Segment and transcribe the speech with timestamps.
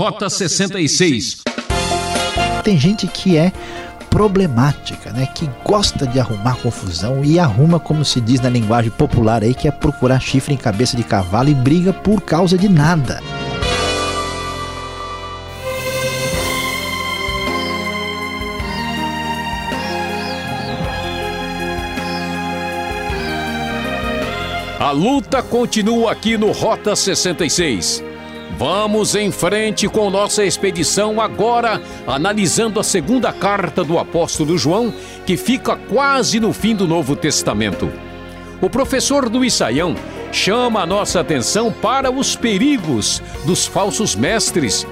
[0.00, 1.42] Rota 66.
[2.64, 3.52] Tem gente que é
[4.08, 5.26] problemática, né?
[5.26, 9.68] Que gosta de arrumar confusão e arruma, como se diz na linguagem popular aí, que
[9.68, 13.20] é procurar chifre em cabeça de cavalo e briga por causa de nada.
[24.78, 28.08] A luta continua aqui no Rota 66.
[28.60, 34.92] Vamos em frente com nossa expedição agora, analisando a segunda carta do apóstolo João,
[35.24, 37.90] que fica quase no fim do Novo Testamento.
[38.60, 39.96] O professor do Isaião
[40.30, 44.86] chama a nossa atenção para os perigos dos falsos mestres,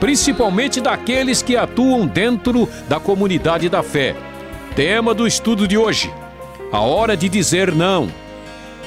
[0.00, 4.16] principalmente daqueles que atuam dentro da comunidade da fé.
[4.74, 6.12] Tema do estudo de hoje:
[6.72, 8.08] a hora de dizer não.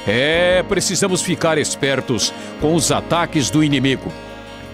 [0.05, 4.11] É, precisamos ficar espertos com os ataques do inimigo.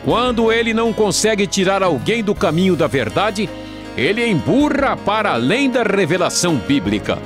[0.04, 3.50] Quando ele não consegue tirar alguém do caminho da verdade,
[3.96, 7.20] ele emburra para além da revelação bíblica.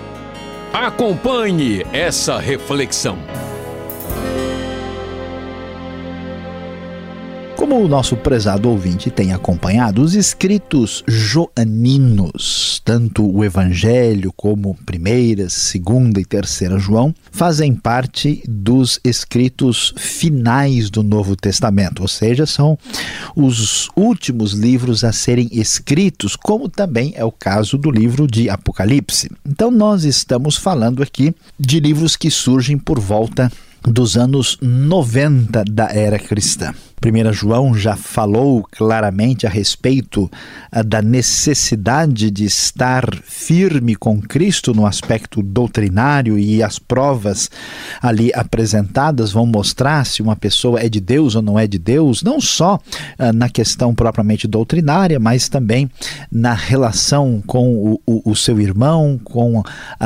[0.73, 3.17] Acompanhe essa reflexão.
[7.65, 15.49] Como o nosso prezado ouvinte tem acompanhado, os escritos joaninos, tanto o Evangelho como primeira,
[15.49, 22.77] segunda e terceira João, fazem parte dos escritos finais do Novo Testamento, ou seja, são
[23.35, 29.31] os últimos livros a serem escritos, como também é o caso do livro de Apocalipse.
[29.43, 35.89] Então nós estamos falando aqui de livros que surgem por volta dos anos 90 da
[35.91, 36.71] era cristã.
[37.05, 40.29] 1 João já falou claramente a respeito
[40.71, 47.51] ah, da necessidade de estar firme com Cristo no aspecto doutrinário e as provas
[48.01, 52.23] ali apresentadas vão mostrar se uma pessoa é de Deus ou não é de Deus,
[52.23, 55.89] não só uh, na questão propriamente doutrinária, mas também
[56.31, 59.63] na relação com o, o, o seu irmão, com uh,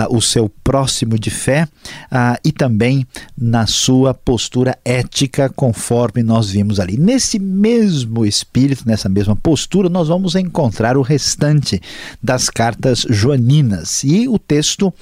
[0.10, 1.64] o seu próximo de fé
[2.12, 6.98] uh, e também na sua postura ética, conforme nós vimos ali ali.
[6.98, 11.82] Nesse mesmo espírito, nessa mesma postura, nós vamos encontrar o restante
[12.22, 14.04] das cartas joaninas.
[14.04, 14.94] E o texto uh,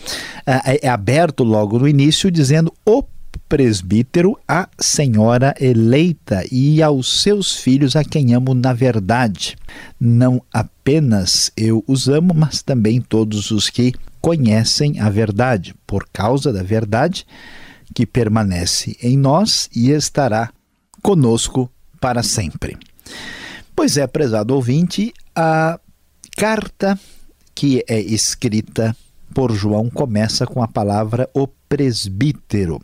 [0.46, 3.04] é aberto logo no início, dizendo: O
[3.48, 9.56] presbítero a senhora eleita e aos seus filhos a quem amo na verdade.
[10.00, 16.52] Não apenas eu os amo, mas também todos os que conhecem a verdade, por causa
[16.52, 17.26] da verdade
[17.94, 20.52] que permanece em nós e estará
[21.02, 22.78] conosco para sempre.
[23.76, 25.80] Pois é, prezado ouvinte, a
[26.36, 27.00] carta
[27.54, 28.96] que é escrita
[29.34, 32.82] por João começa com a palavra o presbítero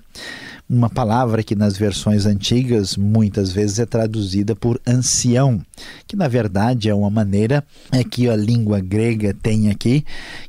[0.69, 5.61] uma palavra que nas versões antigas muitas vezes é traduzida por ancião,
[6.07, 10.05] que na verdade é uma maneira é que a língua grega tem aqui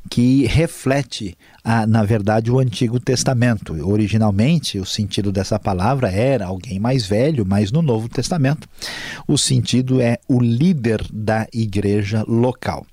[0.09, 3.73] que reflete a, na verdade o Antigo Testamento.
[3.87, 8.67] Originalmente o sentido dessa palavra era alguém mais velho, mas no Novo Testamento
[9.27, 12.85] o sentido é o líder da igreja local.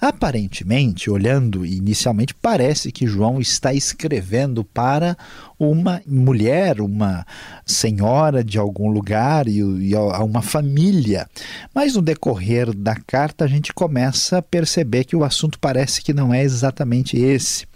[0.00, 5.16] Aparentemente, olhando inicialmente, parece que João está escrevendo para
[5.58, 7.26] uma mulher, uma
[7.64, 11.26] senhora de algum lugar e, e a uma família.
[11.74, 16.12] Mas no decorrer da carta a gente começa a perceber que o assunto parece que
[16.12, 17.66] não é exatamente esse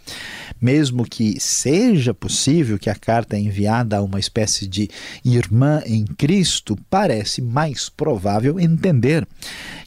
[0.60, 4.88] mesmo que seja possível que a carta é enviada a uma espécie de
[5.25, 9.26] irmã em Cristo, parece mais provável entender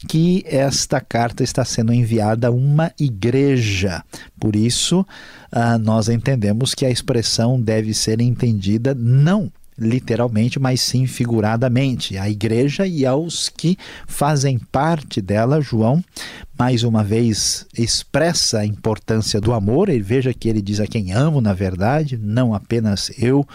[0.08, 4.02] que esta carta está sendo enviada a uma igreja.
[4.38, 11.06] Por isso, uh, nós entendemos que a expressão deve ser entendida não literalmente, mas sim
[11.06, 12.16] figuradamente.
[12.16, 13.76] A igreja e aos que
[14.06, 16.02] fazem parte dela, João,
[16.58, 19.88] mais uma vez, expressa a importância do amor.
[19.88, 23.46] Ele veja que ele diz a quem amo, na verdade, não apenas eu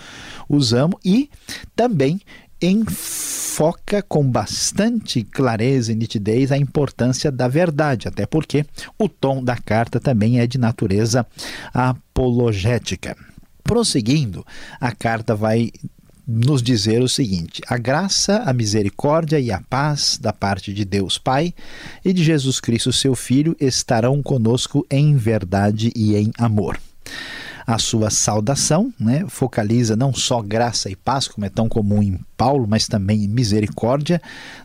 [0.47, 1.29] os amo, e
[1.75, 2.19] também
[2.61, 8.65] enfoca com bastante clareza e nitidez a importância da verdade, até porque
[8.97, 11.25] o tom da carta também é de natureza
[11.73, 13.15] apologética.
[13.63, 14.45] Prosseguindo,
[14.79, 15.71] a carta vai
[16.29, 21.17] nos dizer o seguinte: a graça, a misericórdia e a paz da parte de Deus
[21.17, 21.53] Pai
[22.05, 26.79] e de Jesus Cristo, seu Filho, estarão conosco em verdade e em amor.
[27.65, 32.19] A sua saudação né, focaliza não só graça e paz, como é tão comum em
[32.39, 34.21] Paulo, mas também misericórdia,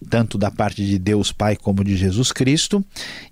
[0.08, 2.84] tanto da parte de Deus Pai como de Jesus Cristo,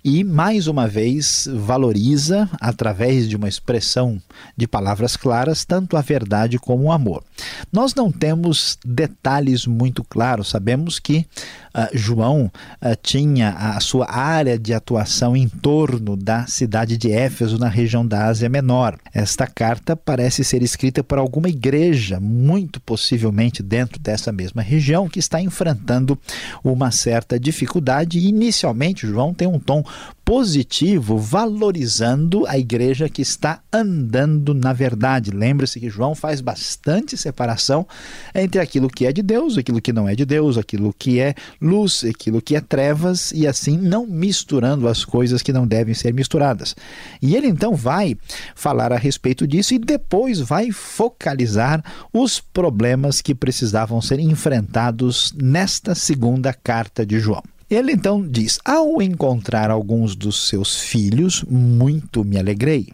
[0.03, 4.21] e mais uma vez valoriza, através de uma expressão
[4.57, 7.23] de palavras claras, tanto a verdade como o amor.
[7.71, 11.25] Nós não temos detalhes muito claros, sabemos que
[11.73, 12.51] uh, João
[12.81, 18.05] uh, tinha a sua área de atuação em torno da cidade de Éfeso, na região
[18.05, 18.97] da Ásia Menor.
[19.13, 25.19] Esta carta parece ser escrita por alguma igreja, muito possivelmente dentro dessa mesma região, que
[25.19, 26.17] está enfrentando
[26.63, 28.19] uma certa dificuldade.
[28.19, 29.83] Inicialmente, João tem um tom
[30.25, 35.31] positivo, valorizando a igreja que está andando na verdade.
[35.31, 37.85] Lembre-se que João faz bastante separação
[38.33, 41.35] entre aquilo que é de Deus, aquilo que não é de Deus, aquilo que é
[41.61, 46.13] luz, aquilo que é trevas, e assim não misturando as coisas que não devem ser
[46.13, 46.75] misturadas.
[47.21, 48.17] E ele então vai
[48.55, 51.83] falar a respeito disso e depois vai focalizar
[52.13, 57.43] os problemas que precisavam ser enfrentados nesta segunda carta de João.
[57.73, 62.89] Ele então diz: Ao encontrar alguns dos seus filhos, muito me alegrei.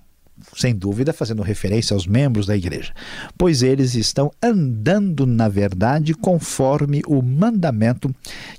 [0.60, 2.92] Sem dúvida, fazendo referência aos membros da igreja,
[3.38, 8.14] pois eles estão andando na verdade conforme o mandamento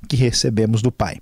[0.08, 1.18] que recebemos do Pai.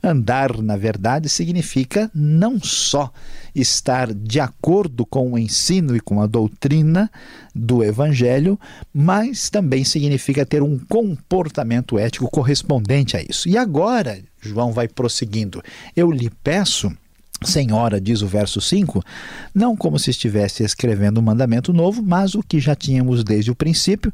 [0.00, 3.12] Andar na verdade significa não só
[3.56, 7.10] estar de acordo com o ensino e com a doutrina
[7.52, 8.56] do Evangelho,
[8.94, 13.48] mas também significa ter um comportamento ético correspondente a isso.
[13.48, 15.60] E agora, João vai prosseguindo:
[15.96, 16.96] Eu lhe peço
[17.42, 19.02] Senhora, diz o verso 5,
[19.54, 23.54] não como se estivesse escrevendo um mandamento novo, mas o que já tínhamos desde o
[23.54, 24.12] princípio,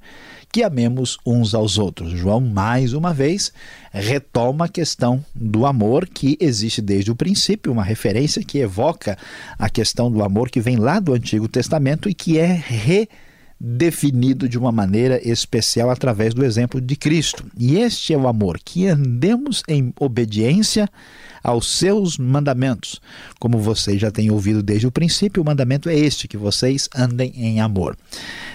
[0.52, 2.12] que amemos uns aos outros.
[2.12, 3.52] João, mais uma vez,
[3.93, 9.19] retoma a questão do amor que existe desde o princípio, uma referência que evoca
[9.58, 12.62] a questão do amor que vem lá do Antigo Testamento e que é
[13.61, 17.44] redefinido de uma maneira especial através do exemplo de Cristo.
[17.58, 20.88] E este é o amor, que andemos em obediência
[21.46, 23.00] aos seus mandamentos.
[23.38, 27.32] Como vocês já têm ouvido desde o princípio, o mandamento é este: que vocês andem
[27.37, 27.96] em amor.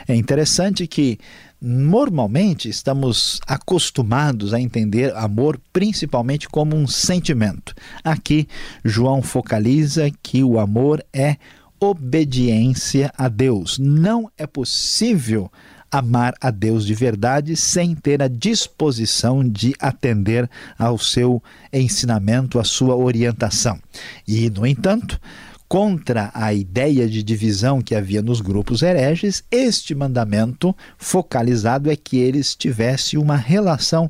[0.06, 1.18] É interessante que
[1.62, 7.74] normalmente estamos acostumados a entender amor principalmente como um sentimento.
[8.04, 8.46] Aqui,
[8.84, 11.38] João focaliza que o amor é
[11.80, 13.80] obediência a Deus.
[13.80, 15.50] Não é possível
[15.92, 20.50] amar a Deus de verdade sem ter a disposição de atender
[20.80, 21.44] ao seu
[21.74, 23.78] ensinamento, à sua orientação.
[24.28, 25.20] E, no entanto,
[25.68, 32.18] contra a ideia de divisão que havia nos grupos hereges, este mandamento focalizado é que
[32.18, 34.10] eles tivessem uma relação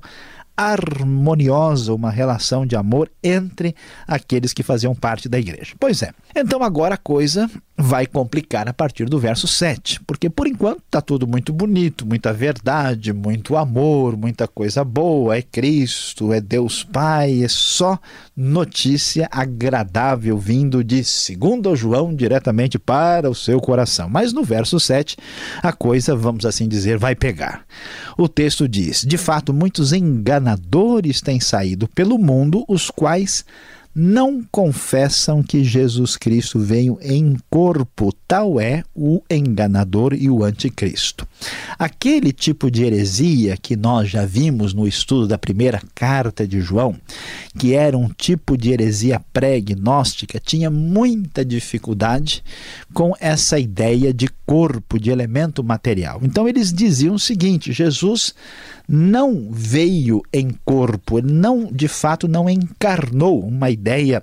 [0.55, 3.75] harmoniosa, uma relação de amor entre
[4.07, 5.73] aqueles que faziam parte da igreja.
[5.79, 10.47] Pois é, então agora a coisa vai complicar a partir do verso 7, porque por
[10.47, 16.39] enquanto está tudo muito bonito, muita verdade, muito amor, muita coisa boa, é Cristo, é
[16.39, 17.97] Deus Pai, é só
[18.37, 24.09] notícia agradável vindo de segundo João diretamente para o seu coração.
[24.09, 25.17] Mas no verso 7,
[25.61, 27.65] a coisa, vamos assim dizer, vai pegar.
[28.17, 33.45] O texto diz: De fato, muitos enganadores têm saído pelo mundo, os quais
[33.93, 41.27] não confessam que Jesus Cristo veio em corpo, tal é o enganador e o anticristo.
[41.77, 46.95] Aquele tipo de heresia que nós já vimos no estudo da primeira carta de João,
[47.57, 52.43] que era um tipo de heresia pré-gnóstica, tinha muita dificuldade
[52.93, 56.19] com essa ideia de corpo, de elemento material.
[56.23, 58.33] Então eles diziam o seguinte: Jesus
[58.93, 64.21] não veio em corpo, não, de fato, não encarnou uma ideia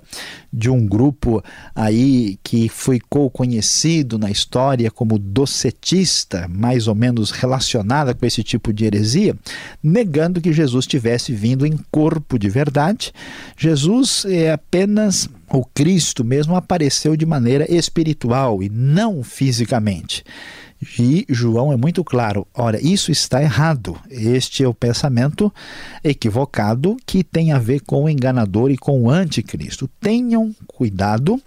[0.53, 1.43] de um grupo
[1.73, 8.71] aí que ficou conhecido na história como docetista, mais ou menos relacionada com esse tipo
[8.71, 9.35] de heresia,
[9.81, 13.11] negando que Jesus tivesse vindo em corpo de verdade.
[13.57, 20.23] Jesus é apenas o Cristo mesmo apareceu de maneira espiritual e não fisicamente.
[20.97, 23.97] E João é muito claro: ora, isso está errado.
[24.09, 25.53] Este é o pensamento
[26.03, 29.89] equivocado que tem a ver com o enganador e com o anticristo.
[29.99, 31.41] Tenham cuidado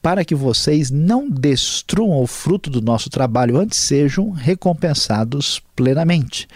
[0.00, 6.48] para que vocês não destruam o fruto do nosso trabalho, antes sejam recompensados plenamente.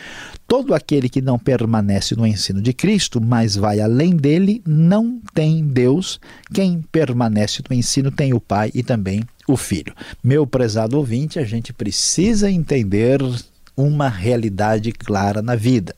[0.47, 5.67] Todo aquele que não permanece no ensino de Cristo, mas vai além dele, não tem
[5.67, 6.21] Deus.
[6.53, 9.95] Quem permanece no ensino tem o Pai e também o Filho.
[10.23, 13.21] Meu prezado ouvinte, a gente precisa entender
[13.77, 15.95] uma realidade clara na vida.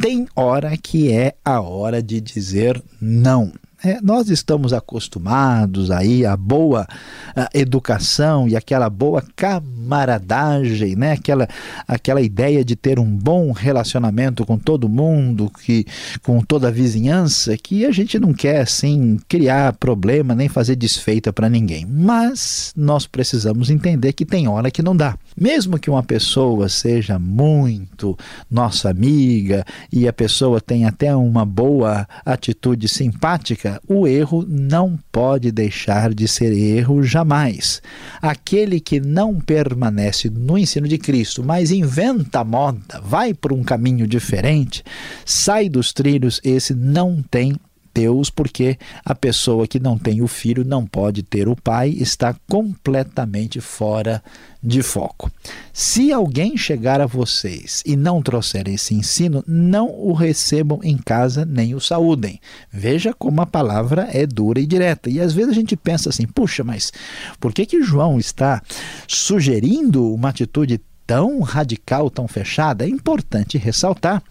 [0.00, 3.52] Tem hora que é a hora de dizer não.
[3.86, 6.88] É, nós estamos acostumados aí à boa
[7.36, 11.12] à educação e aquela boa camaradagem, né?
[11.12, 11.46] aquela,
[11.86, 15.86] aquela ideia de ter um bom relacionamento com todo mundo, que,
[16.24, 21.32] com toda a vizinhança, que a gente não quer assim criar problema nem fazer desfeita
[21.32, 21.86] para ninguém.
[21.86, 25.16] Mas nós precisamos entender que tem hora que não dá.
[25.36, 28.18] Mesmo que uma pessoa seja muito
[28.50, 35.50] nossa amiga e a pessoa tenha até uma boa atitude simpática, o erro não pode
[35.50, 37.82] deixar de ser erro jamais.
[38.20, 44.06] Aquele que não permanece no ensino de Cristo, mas inventa moda, vai por um caminho
[44.06, 44.84] diferente,
[45.24, 47.56] sai dos trilhos, esse não tem
[47.96, 52.36] Deus, porque a pessoa que não tem o filho não pode ter o pai, está
[52.46, 54.22] completamente fora
[54.62, 55.30] de foco.
[55.72, 61.46] Se alguém chegar a vocês e não trouxer esse ensino, não o recebam em casa
[61.46, 62.38] nem o saúdem.
[62.70, 65.08] Veja como a palavra é dura e direta.
[65.08, 66.92] E às vezes a gente pensa assim: puxa, mas
[67.40, 68.60] por que, que João está
[69.08, 74.22] sugerindo uma atitude tão radical, tão fechada, é importante ressaltar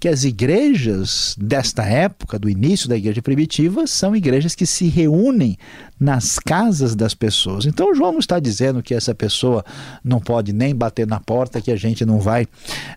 [0.00, 5.58] que as igrejas desta época, do início da igreja primitiva, são igrejas que se reúnem
[6.00, 7.66] nas casas das pessoas.
[7.66, 9.64] Então João não está dizendo que essa pessoa
[10.02, 12.46] não pode nem bater na porta, que a gente não vai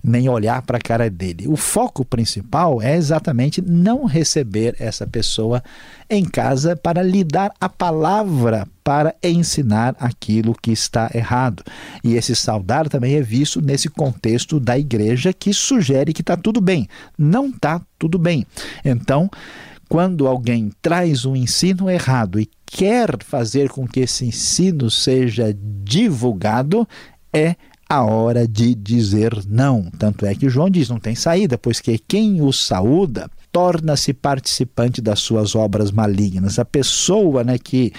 [0.03, 1.47] nem olhar para a cara dele.
[1.47, 5.61] O foco principal é exatamente não receber essa pessoa
[6.09, 11.63] em casa para lhe dar a palavra para ensinar aquilo que está errado.
[12.03, 16.61] E esse saudar também é visto nesse contexto da igreja que sugere que está tudo
[16.61, 16.87] bem.
[17.17, 18.45] Não está tudo bem.
[18.83, 19.29] Então,
[19.89, 26.87] quando alguém traz um ensino errado e quer fazer com que esse ensino seja divulgado,
[27.33, 27.55] é
[27.87, 29.89] a hora de dizer não.
[29.97, 35.01] Tanto é que João diz: não tem saída, pois que quem o saúda torna-se participante
[35.01, 36.59] das suas obras malignas.
[36.59, 37.93] A pessoa né, que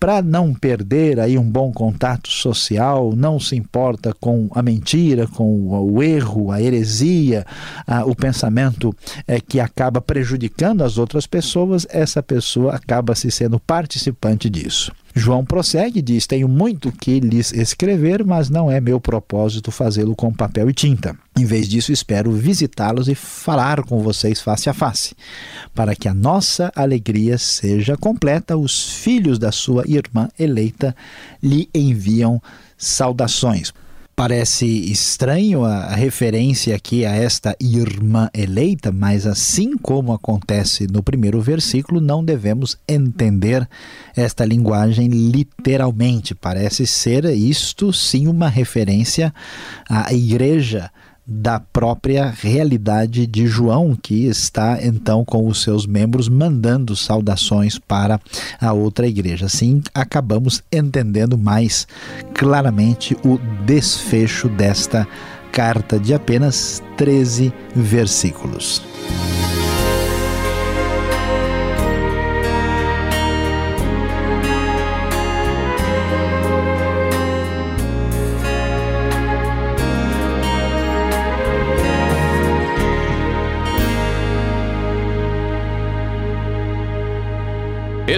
[0.00, 5.68] para não perder aí um bom contato social, não se importa com a mentira, com
[5.68, 7.46] o erro, a heresia,
[7.86, 8.92] a, o pensamento
[9.24, 14.90] é, que acaba prejudicando as outras pessoas, essa pessoa acaba se sendo participante disso.
[15.18, 20.14] João prossegue e diz: Tenho muito que lhes escrever, mas não é meu propósito fazê-lo
[20.14, 21.16] com papel e tinta.
[21.36, 25.14] Em vez disso, espero visitá-los e falar com vocês face a face,
[25.74, 28.56] para que a nossa alegria seja completa.
[28.56, 30.94] Os filhos da sua irmã eleita
[31.42, 32.40] lhe enviam
[32.76, 33.72] saudações.
[34.18, 41.40] Parece estranho a referência aqui a esta irmã eleita, mas assim como acontece no primeiro
[41.40, 43.64] versículo, não devemos entender
[44.16, 46.34] esta linguagem literalmente.
[46.34, 49.32] Parece ser isto sim uma referência
[49.88, 50.90] à igreja
[51.30, 58.18] da própria realidade de João, que está então com os seus membros mandando saudações para
[58.58, 59.44] a outra igreja.
[59.44, 61.86] Assim, acabamos entendendo mais
[62.34, 65.06] claramente o desfecho desta
[65.52, 68.82] carta de apenas 13 versículos.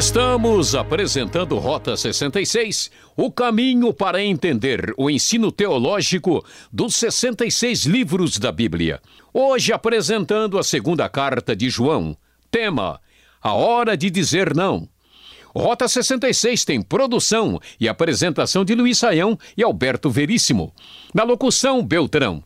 [0.00, 6.42] Estamos apresentando Rota 66, o caminho para entender o ensino teológico
[6.72, 8.98] dos 66 livros da Bíblia.
[9.30, 12.16] Hoje apresentando a segunda carta de João.
[12.50, 12.98] Tema:
[13.42, 14.88] A hora de dizer não.
[15.54, 20.72] Rota 66 tem produção e apresentação de Luiz Saião e Alberto Veríssimo.
[21.12, 22.42] Na locução, Beltrão.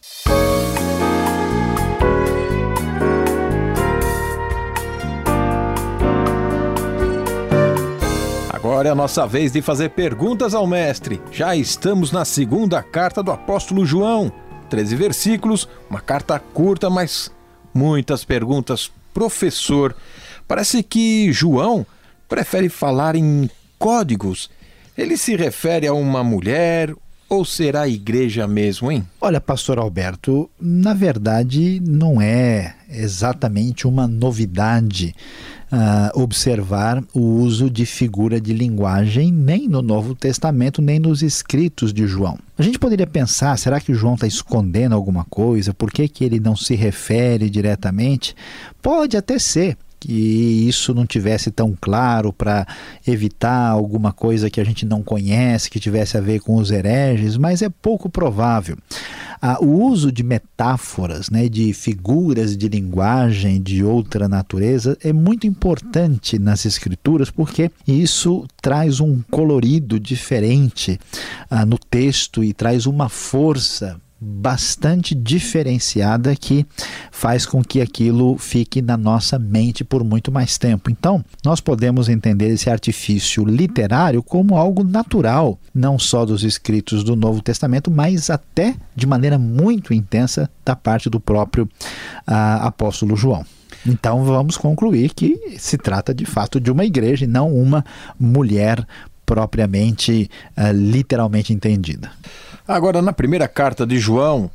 [8.71, 11.21] Agora é a nossa vez de fazer perguntas ao Mestre.
[11.33, 14.33] Já estamos na segunda carta do apóstolo João.
[14.69, 17.33] 13 versículos, uma carta curta, mas
[17.75, 18.89] muitas perguntas.
[19.13, 19.93] Professor,
[20.47, 21.85] parece que João
[22.29, 24.49] prefere falar em códigos.
[24.97, 26.95] Ele se refere a uma mulher,
[27.31, 29.07] ou será a igreja mesmo, hein?
[29.21, 35.15] Olha, pastor Alberto, na verdade não é exatamente uma novidade
[35.71, 41.93] uh, observar o uso de figura de linguagem nem no Novo Testamento, nem nos escritos
[41.93, 42.37] de João.
[42.59, 45.73] A gente poderia pensar, será que João está escondendo alguma coisa?
[45.73, 48.35] Por que, que ele não se refere diretamente?
[48.83, 52.67] Pode até ser que isso não tivesse tão claro para
[53.07, 57.37] evitar alguma coisa que a gente não conhece, que tivesse a ver com os hereges,
[57.37, 58.77] mas é pouco provável.
[59.43, 65.47] Ah, o uso de metáforas, né, de figuras de linguagem de outra natureza é muito
[65.47, 71.01] importante nas escrituras porque isso traz um colorido diferente
[71.51, 76.67] ah, no texto e traz uma força bastante diferenciada que
[77.11, 80.91] faz com que aquilo fique na nossa mente por muito mais tempo.
[80.91, 87.17] Então, nós podemos entender esse artifício literário como algo natural, não só dos escritos do
[87.17, 93.45] Novo Testamento, mas até de maneira muito intensa da parte do próprio uh, apóstolo João.
[93.87, 97.85] Então vamos concluir que se trata de fato de uma igreja e não uma
[98.19, 98.87] mulher
[99.31, 102.11] propriamente, uh, literalmente entendida.
[102.67, 104.51] Agora, na primeira carta de João,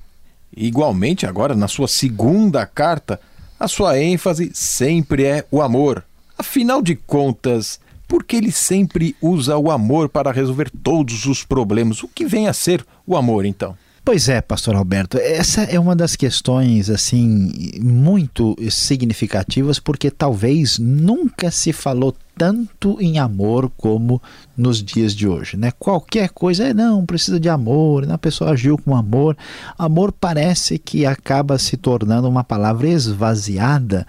[0.56, 3.18] igualmente agora na sua segunda carta,
[3.58, 6.04] a sua ênfase sempre é o amor.
[6.38, 12.04] Afinal de contas, por que ele sempre usa o amor para resolver todos os problemas?
[12.04, 13.78] O que vem a ser o amor, então?
[14.06, 17.50] Pois é, pastor Alberto, essa é uma das questões assim
[17.82, 24.22] muito significativas porque talvez nunca se falou tanto em amor como
[24.58, 25.72] nos dias de hoje, né?
[25.78, 28.14] Qualquer coisa é não, precisa de amor, né?
[28.14, 29.38] a pessoa agiu com amor.
[29.78, 34.06] Amor parece que acaba se tornando uma palavra esvaziada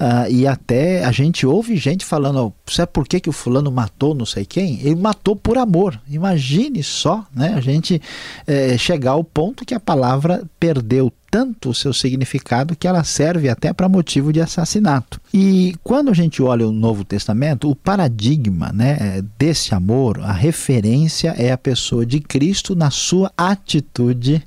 [0.00, 4.14] uh, e até a gente ouve gente falando, sabe por que, que o fulano matou
[4.14, 4.80] não sei quem?
[4.80, 6.00] Ele matou por amor.
[6.08, 7.54] Imagine só, né?
[7.56, 8.00] A gente
[8.46, 13.48] é, chegar ao ponto que a palavra perdeu tanto o seu significado que ela serve
[13.48, 15.18] até para motivo de assassinato.
[15.32, 19.81] E quando a gente olha o Novo Testamento, o paradigma né, desse amor,
[20.22, 24.42] a referência é a pessoa de Cristo na sua atitude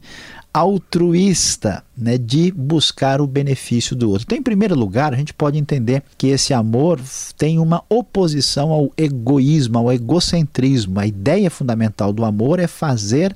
[0.54, 4.24] altruísta, né, de buscar o benefício do outro.
[4.26, 7.02] Então, em primeiro lugar, a gente pode entender que esse amor
[7.38, 10.98] tem uma oposição ao egoísmo, ao egocentrismo.
[10.98, 13.36] A ideia fundamental do amor é fazer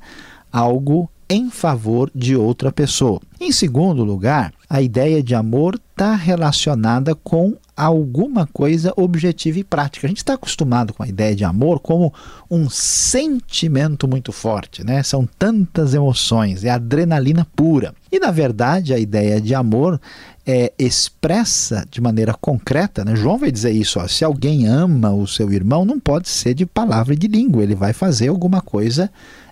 [0.50, 3.22] algo em favor de outra pessoa.
[3.40, 10.06] Em segundo lugar, a ideia de amor está relacionada com alguma coisa objetiva e prática.
[10.06, 12.14] A gente está acostumado com a ideia de amor como
[12.50, 15.02] um sentimento muito forte, né?
[15.04, 17.94] São tantas emoções, é adrenalina pura.
[18.12, 20.02] E na verdade, a ideia de amor
[20.46, 23.16] é expressa de maneira concreta, né?
[23.16, 26.66] João vai dizer isso, ó, se alguém ama o seu irmão, não pode ser de
[26.66, 29.10] palavra e de língua, ele vai fazer alguma coisa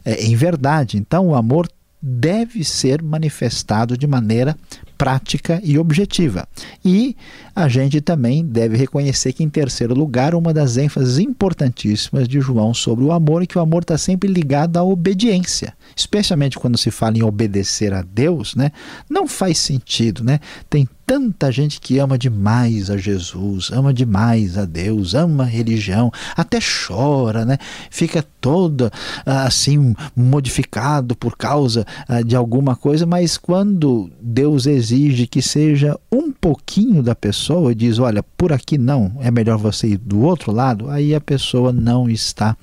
[0.08, 0.98] é, em verdade.
[0.98, 1.68] Então, o amor
[2.02, 4.56] deve ser manifestado de maneira
[4.98, 6.48] prática e objetiva.
[6.84, 7.14] E
[7.58, 12.72] a gente também deve reconhecer que, em terceiro lugar, uma das ênfases importantíssimas de João
[12.72, 15.74] sobre o amor é que o amor está sempre ligado à obediência.
[15.96, 18.72] Especialmente quando se fala em obedecer a Deus, né?
[19.10, 20.24] não faz sentido.
[20.24, 20.40] Né?
[20.70, 26.12] Tem tanta gente que ama demais a Jesus, ama demais a Deus, ama a religião,
[26.36, 27.58] até chora, né?
[27.90, 28.92] Fica toda
[29.26, 35.98] ah, assim modificado por causa ah, de alguma coisa, mas quando Deus exige que seja
[36.12, 40.22] um pouquinho da pessoa e diz, olha, por aqui não, é melhor você ir do
[40.22, 42.56] outro lado, aí a pessoa não está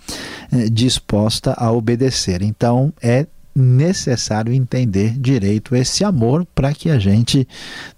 [0.52, 2.42] eh, disposta a obedecer.
[2.42, 7.46] Então é necessário entender direito esse amor para que a gente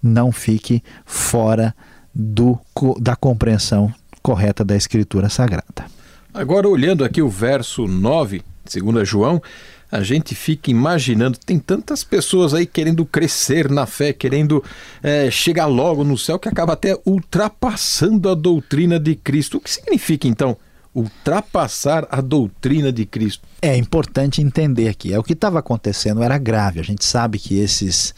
[0.03, 1.75] não fique fora
[2.15, 2.59] do,
[3.01, 5.87] da compreensão correta da Escritura Sagrada.
[6.35, 9.41] Agora, olhando aqui o verso 9, segundo João,
[9.91, 14.63] a gente fica imaginando, tem tantas pessoas aí querendo crescer na fé, querendo
[15.03, 19.59] é, chegar logo no céu, que acaba até ultrapassando a doutrina de Cristo.
[19.59, 20.57] O que significa então
[20.97, 23.47] ultrapassar a doutrina de Cristo.
[23.61, 25.13] É importante entender aqui.
[25.13, 26.81] É o que estava acontecendo era grave.
[26.81, 28.15] A gente sabe que esses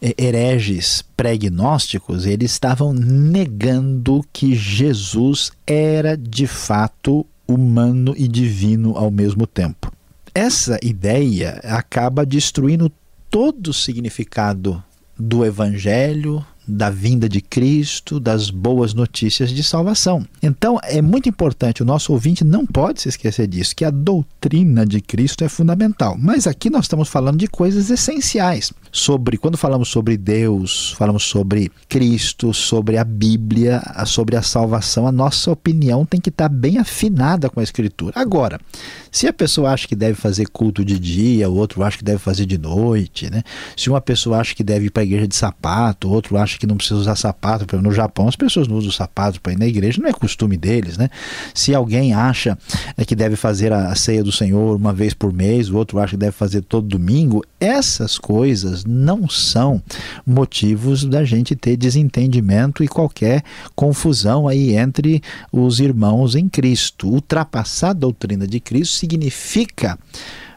[0.00, 9.10] é, hereges pré-gnósticos eles estavam negando que Jesus era de fato humano e divino ao
[9.10, 9.91] mesmo tempo.
[10.34, 12.90] Essa ideia acaba destruindo
[13.30, 14.82] todo o significado
[15.18, 20.24] do evangelho, da vinda de Cristo, das boas notícias de salvação.
[20.42, 24.86] Então, é muito importante, o nosso ouvinte não pode se esquecer disso, que a doutrina
[24.86, 26.16] de Cristo é fundamental.
[26.18, 28.72] Mas aqui nós estamos falando de coisas essenciais.
[28.92, 35.12] sobre, quando falamos sobre Deus, falamos sobre Cristo, sobre a Bíblia, sobre a salvação, a
[35.12, 38.12] nossa opinião tem que estar bem afinada com a Escritura.
[38.14, 38.60] Agora,
[39.12, 42.18] se a pessoa acha que deve fazer culto de dia, o outro acha que deve
[42.18, 43.42] fazer de noite, né?
[43.76, 46.58] Se uma pessoa acha que deve ir para a igreja de sapato, o outro acha
[46.58, 49.66] que não precisa usar sapato, no Japão as pessoas não usam sapato para ir na
[49.66, 51.10] igreja, não é costume deles, né?
[51.52, 52.56] Se alguém acha
[52.96, 56.12] é, que deve fazer a ceia do Senhor uma vez por mês, o outro acha
[56.12, 59.82] que deve fazer todo domingo, essas coisas não são
[60.26, 63.44] motivos da gente ter desentendimento e qualquer
[63.74, 65.22] confusão aí entre
[65.52, 67.08] os irmãos em Cristo.
[67.08, 69.98] Ultrapassar a doutrina de Cristo significa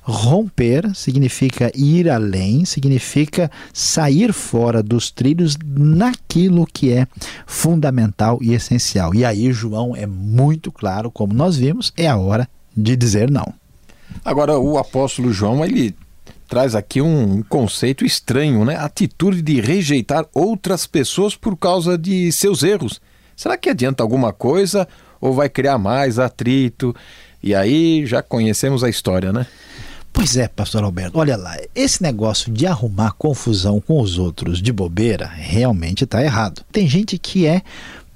[0.04, 7.08] romper, significa ir além, significa sair fora dos trilhos naquilo que é
[7.48, 9.16] fundamental e essencial.
[9.16, 13.52] E aí João é muito claro, como nós vimos, é a hora de dizer não.
[14.24, 15.96] Agora o apóstolo João, ele
[16.48, 18.78] traz aqui um conceito estranho, né?
[18.78, 23.02] Atitude de rejeitar outras pessoas por causa de seus erros.
[23.36, 24.88] Será que adianta alguma coisa
[25.20, 26.96] ou vai criar mais atrito?
[27.46, 29.46] E aí já conhecemos a história, né?
[30.12, 34.74] Pois é, pastor Alberto, olha lá, esse negócio de arrumar confusão com os outros de
[34.74, 36.64] bobeira realmente está errado.
[36.72, 37.62] Tem gente que é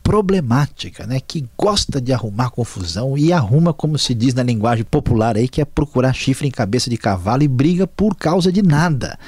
[0.10, 5.38] problemática, né, que gosta de arrumar confusão e arruma, como se diz na linguagem popular
[5.38, 9.20] aí, que é procurar chifre em cabeça de cavalo e briga por causa de nada.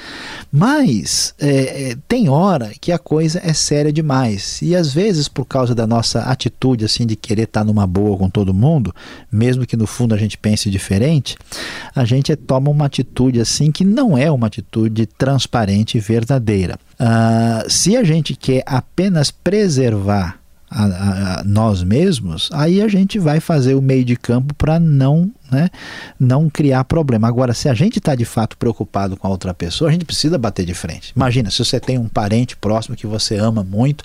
[0.50, 5.44] Mas é, é, tem hora que a coisa é séria demais e às vezes por
[5.44, 8.92] causa da nossa atitude assim de querer estar numa boa com todo mundo,
[9.30, 11.36] mesmo que no fundo a gente pense diferente,
[11.94, 16.76] a gente toma uma atitude assim que não é uma atitude transparente e verdadeira.
[16.98, 20.41] Uh, se a gente quer apenas preservar
[20.72, 25.30] a, a, nós mesmos, aí a gente vai fazer o meio de campo para não,
[25.50, 25.68] né,
[26.18, 27.28] não criar problema.
[27.28, 30.38] Agora, se a gente está de fato preocupado com a outra pessoa, a gente precisa
[30.38, 31.12] bater de frente.
[31.14, 34.04] Imagina, se você tem um parente próximo que você ama muito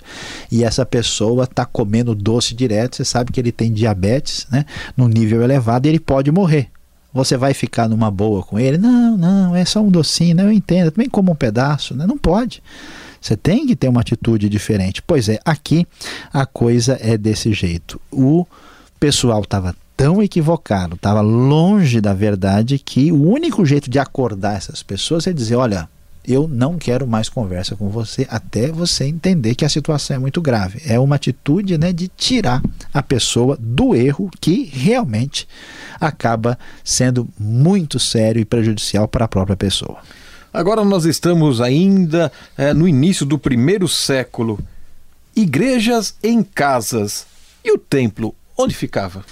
[0.52, 5.08] e essa pessoa está comendo doce direto, você sabe que ele tem diabetes né, no
[5.08, 6.68] nível elevado e ele pode morrer.
[7.12, 8.76] Você vai ficar numa boa com ele?
[8.76, 10.44] Não, não, é só um docinho, né?
[10.44, 12.06] eu entendo, também como um pedaço, né?
[12.06, 12.62] não pode.
[13.20, 15.02] Você tem que ter uma atitude diferente.
[15.02, 15.86] Pois é, aqui
[16.32, 18.00] a coisa é desse jeito.
[18.10, 18.46] O
[18.98, 24.82] pessoal estava tão equivocado, estava longe da verdade, que o único jeito de acordar essas
[24.82, 25.88] pessoas é dizer: olha,
[26.28, 30.42] eu não quero mais conversa com você até você entender que a situação é muito
[30.42, 30.82] grave.
[30.86, 35.48] É uma atitude né, de tirar a pessoa do erro que realmente
[35.98, 39.98] acaba sendo muito sério e prejudicial para a própria pessoa.
[40.52, 44.58] Agora nós estamos ainda é, no início do primeiro século.
[45.34, 47.26] Igrejas em casas.
[47.64, 49.24] E o templo, onde ficava?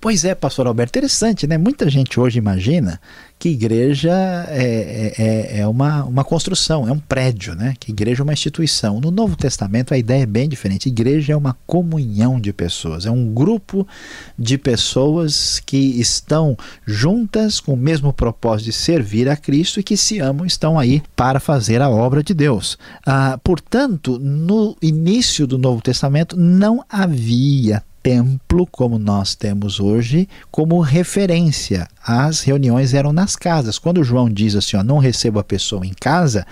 [0.00, 1.56] Pois é, pastor Alberto, interessante, né?
[1.56, 3.00] Muita gente hoje imagina
[3.42, 4.12] que igreja
[4.50, 7.74] é, é, é, é, uma, uma construção, é um prédio, né?
[7.80, 9.00] Que igreja é uma instituição.
[9.00, 10.88] No Novo Testamento a ideia é bem diferente.
[10.88, 13.84] Igreja é uma comunhão de pessoas, é um grupo
[14.38, 19.96] de pessoas que estão juntas com o mesmo propósito de servir a Cristo e que
[19.96, 22.78] se amam, estão aí para fazer a obra de Deus.
[23.04, 30.80] Ah, portanto, no início do Novo Testamento não havia templo, como nós temos hoje, como
[30.80, 31.86] referência.
[32.04, 33.78] As reuniões eram nas casas.
[33.78, 36.44] Quando João diz assim, ó, não receba a pessoa em casa,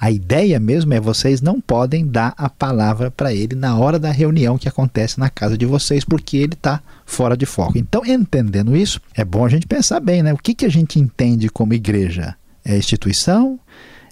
[0.00, 4.10] a ideia mesmo é vocês não podem dar a palavra para ele na hora da
[4.10, 7.76] reunião que acontece na casa de vocês, porque ele está fora de foco.
[7.76, 10.32] Então, entendendo isso, é bom a gente pensar bem, né?
[10.32, 12.34] O que, que a gente entende como igreja?
[12.64, 13.60] É instituição?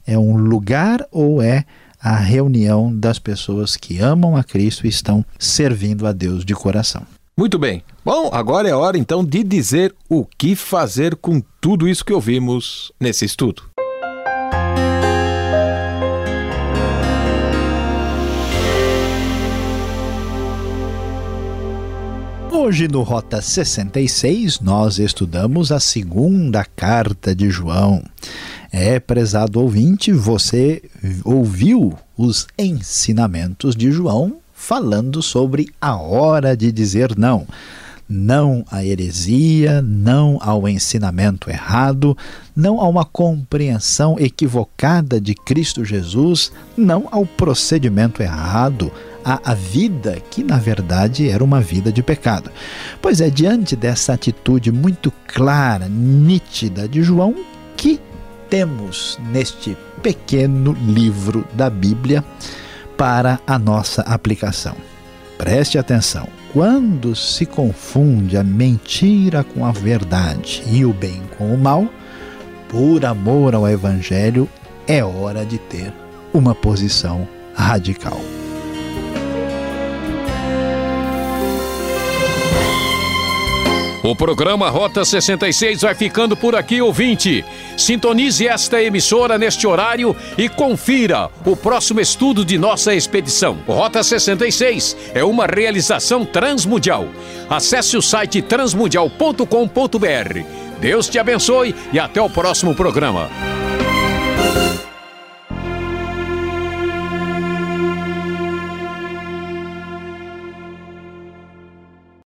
[0.07, 1.64] É um lugar ou é
[2.02, 7.02] a reunião das pessoas que amam a Cristo e estão servindo a Deus de coração.
[7.36, 7.82] Muito bem.
[8.04, 12.92] Bom, agora é hora então de dizer o que fazer com tudo isso que ouvimos
[13.00, 13.62] nesse estudo.
[22.50, 28.02] Hoje no Rota 66 nós estudamos a segunda carta de João.
[28.74, 30.82] É, prezado ouvinte, você
[31.22, 37.46] ouviu os ensinamentos de João falando sobre a hora de dizer não.
[38.08, 42.16] Não à heresia, não ao ensinamento errado,
[42.56, 48.90] não a uma compreensão equivocada de Cristo Jesus, não ao procedimento errado,
[49.22, 52.50] à vida que na verdade era uma vida de pecado.
[53.02, 57.35] Pois é, diante dessa atitude muito clara, nítida de João,
[57.76, 58.00] que
[58.52, 62.22] temos neste pequeno livro da Bíblia
[62.98, 64.76] para a nossa aplicação.
[65.38, 66.28] Preste atenção.
[66.52, 71.88] Quando se confunde a mentira com a verdade e o bem com o mal,
[72.68, 74.46] por amor ao Evangelho,
[74.86, 75.90] é hora de ter
[76.34, 78.20] uma posição radical.
[84.02, 87.44] O programa Rota 66 vai ficando por aqui, ouvinte.
[87.76, 93.58] Sintonize esta emissora neste horário e confira o próximo estudo de nossa expedição.
[93.64, 97.06] Rota 66 é uma realização transmundial.
[97.48, 100.40] Acesse o site transmundial.com.br.
[100.80, 103.30] Deus te abençoe e até o próximo programa.